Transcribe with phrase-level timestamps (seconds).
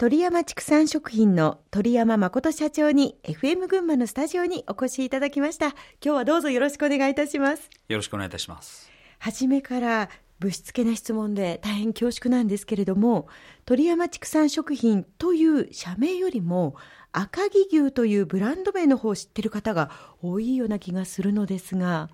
[0.00, 5.66] 鳥山畜産食品の鳥山誠社長に FM 群馬のスタジオにお越しいただきました。
[5.66, 7.68] 今日はどうぞよろしくお願いいたします。
[7.86, 8.90] よろしくお願いいたします。
[9.18, 10.08] 初めから
[10.38, 13.28] ぶしつけな質問で大変恐縮なんですけれども、
[13.66, 16.76] 鳥山畜産食品という社名よりも
[17.12, 19.90] 赤城牛というブランド名の方を知ってる方が
[20.22, 22.08] 多いような気がするのですが。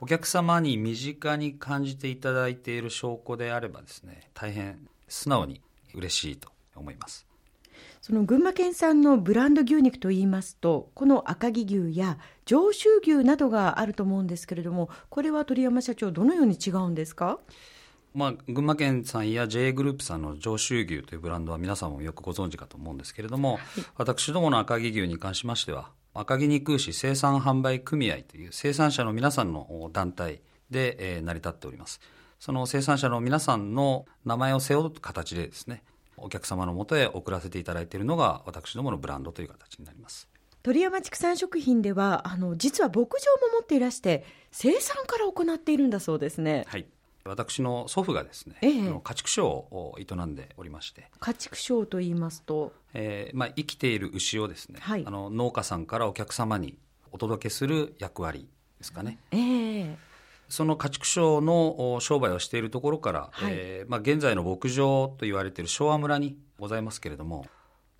[0.00, 5.62] お客様に身近に感じていただいている証拠であればですね、大変素直に
[5.94, 7.27] 嬉しいと思います。
[8.00, 17.38] その群馬県産のブランド牛肉といいますとこの赤城牛や上州牛などがあると思うんですけれどもこれは鳥山社長どのように違うんですか？
[18.14, 23.60] まあ、群馬県さんや J グループさんの上州牛というブランドは皆さんもよくご存知かと思うんですけれども、はい、
[23.96, 32.00] 私どもの赤城牛に関しましては赤城肉牛生産販売組合という生産者の皆さんの団体で、えー、成り立っております。
[32.40, 35.82] その生産者の皆さんの名前を背負う形でですね
[36.22, 40.28] お客様のもとへ送らせていただいているのが私どものブランドという形になります。
[40.62, 43.08] 鳥山畜産食品ではあの実は牧場も
[43.54, 46.64] 持っていらして生産から行っているんだそうですね。
[46.68, 46.86] はい。
[47.24, 51.10] 私の祖父がですね、ええ、家畜商を営んでおりまして。
[51.20, 56.78] 家畜商と言いますと、えーまあ、生きている牛をですね、はい、あの農家さんからお客様に
[57.12, 59.98] お届けする役割ですかね、ええ、
[60.48, 67.46] その家畜商の商売をしているところから、はい、えー、まあ、現在の牧場と言われている昭和村にございますけれども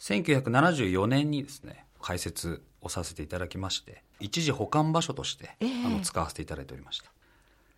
[0.01, 7.11] 1974年にですね開設をさせていただきまして一時保管場所として、えー、あの使わせていただいておりました。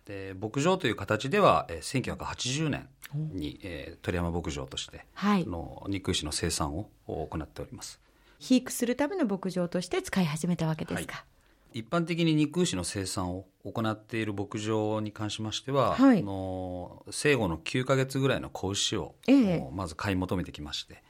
[0.05, 7.99] で牧場という形では、えー、1980年に、えー、鳥山牧場として、はい、の肉牛の生産を行っております。
[8.39, 11.25] 肥育するための牧場として使い始めたわけですか、はい
[11.73, 21.03] 一般的に肉牛の生産を行っている牧場に関しましては、はい、の生後の9か月ぐらいの子牛を、ええ、まず買い求めてきまして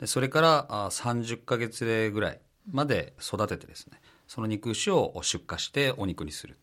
[0.00, 6.58] でそれからあ30か月ぐらいまで育ててですねその肉牛を出荷してお肉にする。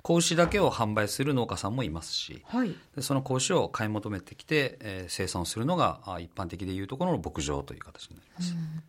[0.00, 8.52] 子牛だけを販売する農家さんもいますし、はい、でその子牛を買い求めてきて、えー、生産をするのが一般的でいうところの牧場という形になります。
[8.52, 8.82] うん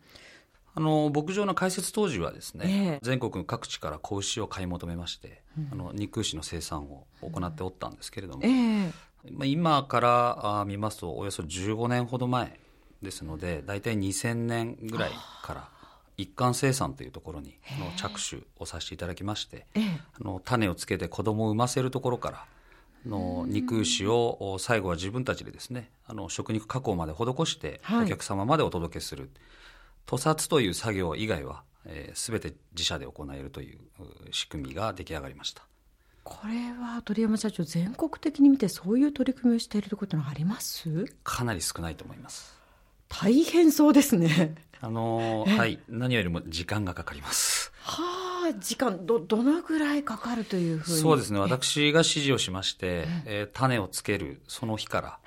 [0.76, 8.92] あの牧場の開設当時はですね、えー、全国各地から子牛を買い求めまして、うん、あの肉牛の生産を行っておったんですけれども、えー、
[9.30, 12.58] まあ、今からあ見ますとおよそ15年ほど前
[13.02, 15.10] ですので大体2000年ぐらい
[15.42, 15.68] から
[16.16, 22.44] 一貫生産というところにの着手をさせていただきまして、えー、あの種をつけて子供を産ませるところから
[23.06, 29.22] の肉牛を最後は自分たちでですねあの食肉加工まで施してお客様までお届けする。
[29.22, 29.30] はい
[30.06, 33.78] 屠殺という作業以外は、えー、全て自社で行えるという
[34.30, 35.62] 仕組みが出来上がりました。
[36.22, 41.04] これは鳥山社長全国的に見てそういう取り組みをしているところはあります？
[41.22, 42.54] かなり少ないと思います。
[43.08, 44.54] 大変そうですね。
[44.80, 45.78] あのはい。
[45.88, 47.72] 何よりも時間がかかります。
[47.82, 50.98] はあ時間どどのぐらいかかるというふうに？
[50.98, 51.38] そうですね。
[51.38, 55.18] 私が指示をしまして、えー、種をつけるその日から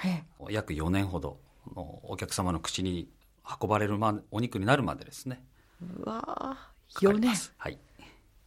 [0.50, 1.38] 約4年ほど
[1.76, 3.08] のお客様の口に
[3.62, 5.44] 運ばれる、ま、お肉になるまでですね。
[5.82, 6.58] うわ
[7.02, 7.36] 4年。
[7.58, 7.80] はい。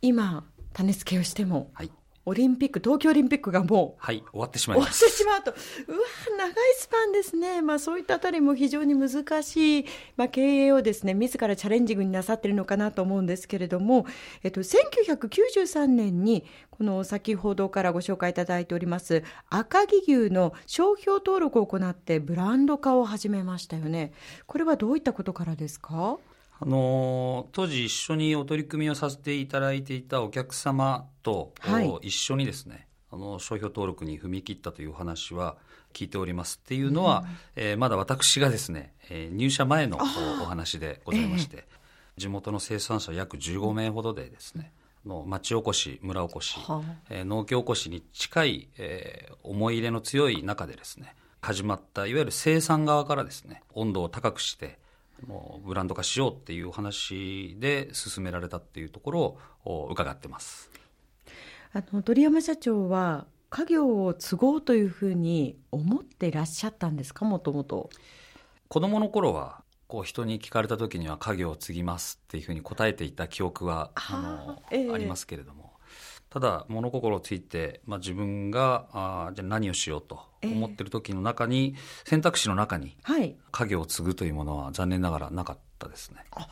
[0.03, 1.91] 今種付けをしても、はい、
[2.31, 4.99] オリンピック、東京オリンピックがもう、はい、終わってしまいます。
[5.01, 5.55] 終わってしまうと、う
[5.99, 5.99] わ、
[6.39, 7.61] 長いスパンですね。
[7.61, 9.85] まあそういったあたりも非常に難しい、
[10.17, 14.07] まあ経営をですね、自らチャレンジングになさっているのかなと思うんですけれども、
[14.43, 24.13] えっと、1993年に、この先ほどからご紹介いただいております、赤城牛の商標登録を行ってブランド化を始めましたよね。
[24.47, 26.19] これはどういったことからですか？
[26.63, 35.57] あの当時一緒にお取り組みをさせていただいていたお客様と、はい、一緒にですねあの商標登録に踏み切ったというお話は
[35.95, 37.25] 聞いておりますっていうのは、
[37.57, 39.99] うん、えー、まだ私がですね、えー、入社前の
[40.43, 44.73] お話でございまして、えー、地元の生産者約15名ほどでですね、
[45.07, 54.79] の町おこし村おこし、はあ、えー、農協おこしに近い、えー、思い入れの強い中でですね始まったいわゆる生産側からですね温度を高くして
[55.27, 60.71] もうブランド化しようっていうお話で進められたっていうところを伺ってます。
[61.73, 67.25] あの鳥山社長は家業を継ごうというふうに思っていらっしゃったんですか？
[67.25, 67.91] もともと。
[68.69, 75.70] 子供の頃はこう人に聞かれた時には家業を継ぎますっていうふうに答えていた記憶はあの、えー、ありますけれども
[76.31, 86.25] ただ物心ついて、まあ、自分があじゃあ何をしようと思ってる時の中に、えー、選択肢の中に、はい、家業を継ぐというものは残念ながらなかったですね。
[86.31, 86.49] あ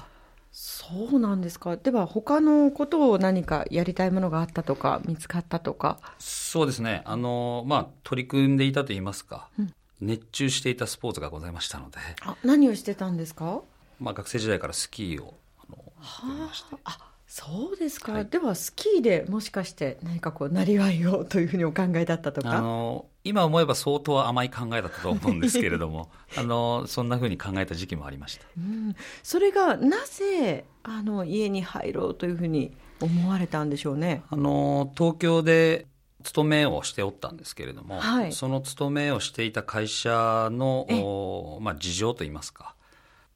[0.51, 1.77] そうなんですか。
[1.77, 6.01] では他のことを何かやりたいものがあったとか見つかったとか。
[6.19, 7.03] そうですね。
[7.05, 11.99] あの、まあ、取り組んでいたといいますか、うん、熱中していたスポーツがございましたので。
[12.23, 13.61] あ何をしてたんですか、
[14.01, 16.77] まあ、学生時代からスキーをあのやってまして。
[16.85, 16.99] あ
[17.31, 22.57] そうですか、はい、ではスキーでもしかして何かこうなりわいをというふうにお考えだったとか？
[22.57, 34.23] あの今思えば相当甘い考えだったと思うんですけれども あのそんなふうに考えた時期もありました、うん、それがなぜあの家に入ろうというふうに思われたんでしょうね？
[34.31, 35.87] あの東京で
[36.25, 42.75] 勤めをしておったんですけれども、はい、その勤めをしていた会社の、まあ、事情といいますか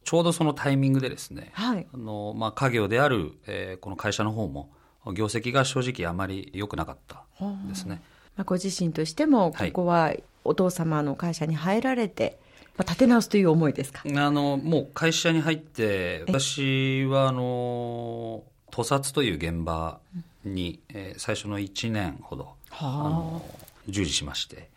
[0.04, 4.70] ちょうどそのタイミングでですね、はい、あのまあ、家業である、えー、この会社の方も
[5.14, 7.24] 業績が正直あまり良くなかった
[7.68, 8.00] ですね。
[8.36, 10.14] まあ、ご自身としてもここは
[10.44, 12.38] お父様の会社に入られて、
[12.76, 14.02] まあ、立て直すという思いですか？
[14.04, 19.98] あのもう会社に入って私はあの屠殺という現場
[20.44, 23.44] に、えー、最初の1年ほどあの
[23.88, 24.70] 従事しまして、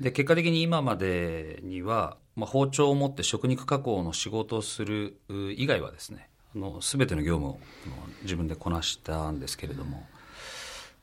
[0.00, 5.16] で結果的に今までには、まあ、包丁を持って食肉加工の仕事をする
[5.56, 7.58] 以外はですねあの全ての業務を
[8.22, 10.06] 自分でこなしたんですけれども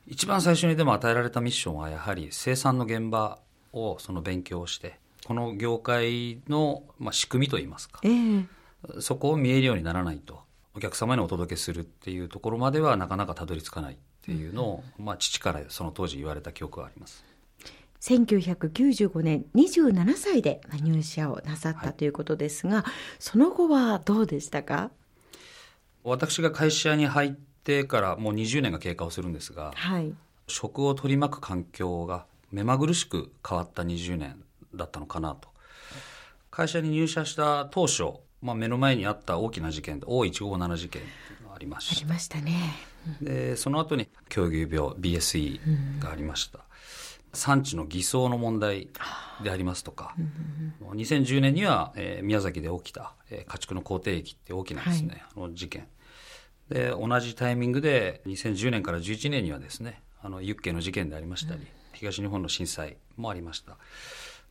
[0.06, 3.38] 一番最初にでも与えられたミッションはやはり生産の現場
[3.72, 8.46] をその勉強してこの業界の、まあ、仕組みといいますか、えー、
[9.00, 10.40] そこを見えるようにならないと
[10.74, 17.24] お客様にお届けするっていうところまではなかなかたどり着かないっていうのを、まあ、父からその当時言われた記憶があります。
[18.02, 22.84] 1995年27歳で入社をなさったということですが、はい、
[23.20, 24.90] その後はどうでしたか？
[26.02, 27.30] 私が会社に入っ
[27.62, 30.12] てからもう20年が経過をするんですが、はい、
[30.48, 34.42] 食を取り巻く環境が目まぐるしく変わった20年
[34.74, 35.48] だったのかなと。
[36.50, 41.02] 会社に入社した当初、まあ、目の前にあった大きな事件 O157 事件
[41.48, 41.96] がありました。
[41.96, 42.74] ありましたね、
[43.22, 46.58] でその後に狂牛病 BSE がありました、
[47.32, 48.88] 産地の偽装の問題
[49.42, 50.14] でありますとか、
[50.82, 55.88] 2010年には、えー、宮崎で起きた、えー、家畜の口蹄疫って大きなですね、はい、あの事件。
[56.68, 63.76] で同じタイミングで2010年から11年にはですねあのユッケの事件でありましたり、うん、東日本の震災もありました。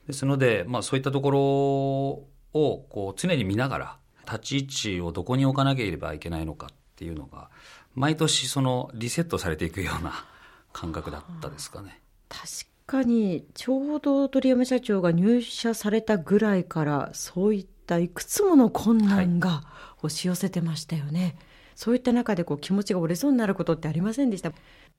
[0.08, 7.50] ですので、まあ、そういったところをこう常に見ながら立ち位置をどこに置かなければいけないのかっていうのが
[7.96, 10.26] 毎年そのリセットされていくような
[10.74, 12.02] 感覚だったですかね。
[12.30, 19.64] 確かにちょうど鳥山社長が入社されたぐらいからそういったいくつもの困難が
[20.04, 21.36] 押し寄せてましたよね、はい、
[21.76, 24.52] そういった中でこう気持ちが折れそうになることってありませんでした？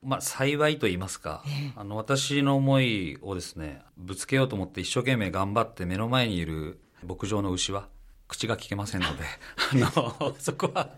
[0.03, 7.89] まあ、幸いと言いますか、えー、あの私の思いをですねぶつけようと思って一生懸命頑張って目の前にいる牧場の牛は
[8.27, 9.25] 口が聞けませんので
[9.85, 10.89] あのそこは、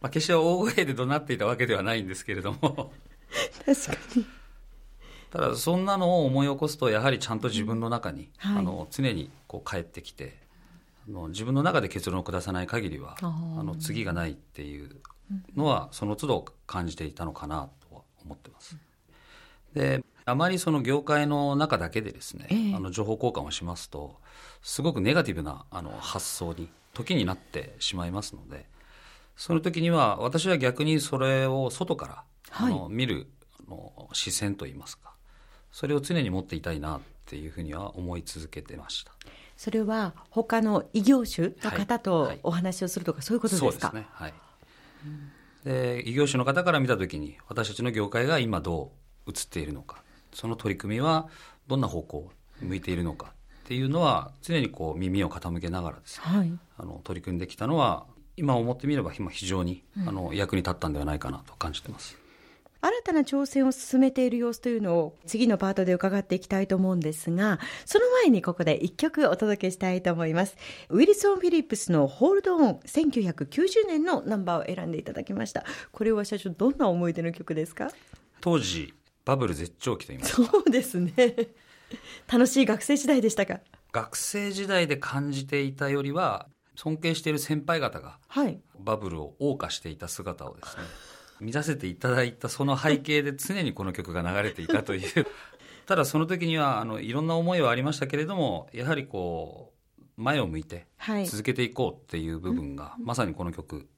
[0.00, 2.92] まあ、決して大声で怒鳴っていたわけではないんですけれども。
[3.64, 4.41] 確かに
[5.32, 10.36] ただそんなのを思い起こすとやはりちゃんと自分の中に、はい、あの常にこう帰ってきて
[11.08, 14.90] あの自分の中で結論を下さない限りはあの次がないっていう
[15.56, 18.76] のはその都度感じていたのかなとは思ってます。
[19.74, 24.16] であまりその業界の中だけでですね、えー、あの情報交換をしますと
[24.60, 28.66] すごくネガティブなあの発想に時になってしまいますので
[29.34, 33.28] その時には私は逆にそれを外から、はい、あの見る
[33.66, 35.11] あの視線といいますか
[35.72, 39.12] それを常に持っていたいなっていうふうには思い続けてました。
[39.56, 43.68] それは他の異業種の方とお話をするとか、はい、そういうことですか？
[43.68, 44.06] そうですね。
[44.10, 44.34] はい、
[45.64, 48.92] で異業種の方から見た時に私たちの業界が今ど
[49.26, 51.28] う映っているのかその取り組みは
[51.68, 52.30] どんな方向を
[52.60, 53.32] 向いているのか
[53.64, 58.06] っていうのは常にこう耳を傾けながらですね、はい、あの取り組んできたのは
[58.36, 62.16] 今思ってみれば非常に、あの役に立ったんではないかなと感じてます。
[62.84, 70.56] 新たな挑戦を進めている様子というのを次のパートで伺っていきたいと思うんですが、その前にここで一曲お届けしたいと思います。
[70.88, 75.64] ウィルソン・フィリップスのホールドオン1990年のナンバーを選んでいただきました。
[75.92, 77.90] これは社長どんな思い出の曲ですか？
[78.40, 78.92] 当時
[79.24, 80.50] バブル絶頂期と言いますか。
[80.50, 81.12] そうですね。
[82.30, 83.60] 楽しい学生時代でしたか？
[83.92, 90.82] 学生時代で感じていたよりは尊敬している先輩方が、はい、バブルを謳歌していた姿をですね
[91.42, 95.26] 見させていただいたその背景で常にこの曲が流れていたという。
[95.86, 100.86] ただその時にはあのいろんな思いはありましたけれどもやはりこう前を向いて
[101.26, 103.88] 続けていこうっていう部分が、はい、まさにこの曲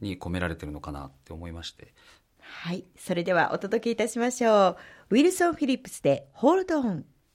[0.00, 1.92] に込められてるのかなって思いまして。
[2.38, 2.84] はい。
[2.96, 4.76] それではお届けいたしましょ
[5.10, 5.16] う。
[5.16, 7.04] ウィルソン・フィリップスで「ホールドオン」